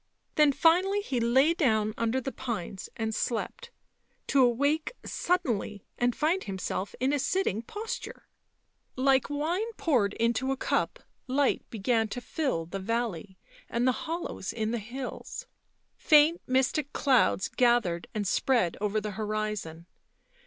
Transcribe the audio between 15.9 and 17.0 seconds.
faint mystic